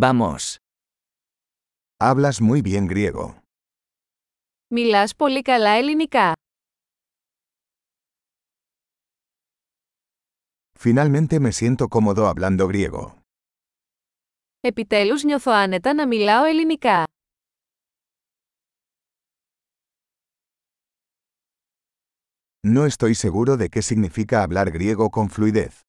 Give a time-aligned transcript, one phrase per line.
[0.00, 0.61] Vamos.
[1.99, 3.35] Hablas muy bien griego.
[4.67, 6.33] Μιλάς πολύ καλά ελληνικά.
[10.79, 13.21] Finalmente me siento cómodo hablando griego.
[14.59, 17.03] Επιτέλους νιώθω άνετα να μιλάω ελληνικά.
[22.63, 25.81] No estoy seguro de qué significa hablar griego con fluidez.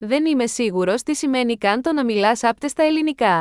[0.00, 3.40] Δεν είμαι σίγουρος τι σημαίνει καν το να μιλάς άπτεστα ελληνικά.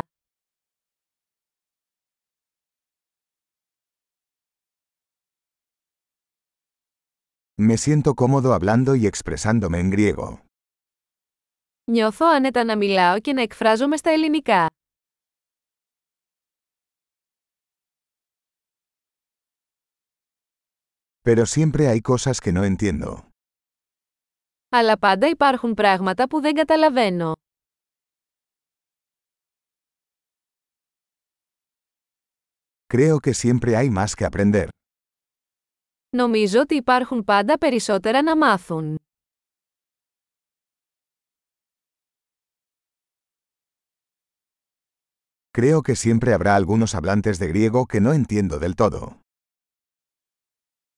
[7.60, 10.38] Me siento cómodo hablando y expresándome en griego.
[11.92, 14.66] Νιώθω άνετα να μιλάω και να εκφράζομαι στα ελληνικά.
[21.22, 23.27] Pero siempre hay cosas que no entiendo.
[24.69, 27.33] Αλλά πάντα υπάρχουν πράγματα που δεν καταλαβαίνω.
[32.95, 34.69] Creo que siempre hay más que aprender.
[36.17, 38.97] Νομίζω ότι υπάρχουν πάντα περισσότερα να μάθουν.
[45.59, 49.21] Creo que siempre habrá algunos hablantes de griego que no entiendo del todo.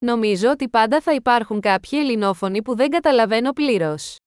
[0.05, 4.17] Νομίζω ότι πάντα θα υπάρχουν κάποιοι ελληνόφωνοι που δεν καταλαβαίνω πλήρως.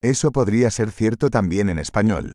[0.00, 2.30] Eso podría ser cierto también en español.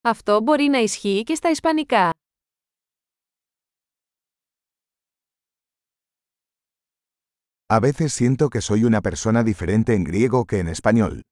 [0.00, 2.10] Αυτό μπορεί να ισχύει και στα ισπανικά.
[7.70, 11.22] A veces siento que soy una persona diferente en griego que en español.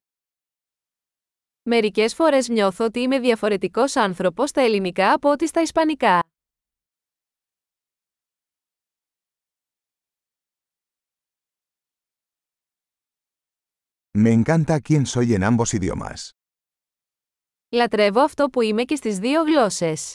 [1.68, 6.22] Μερικές φορές νιώθω ότι είμαι διαφορετικός άνθρωπος στα ελληνικά από ό,τι στα ισπανικά.
[14.18, 16.28] Me encanta quién soy en ambos idiomas.
[17.68, 20.14] Λατρεύω αυτό που είμαι και στις δύο γλώσσες.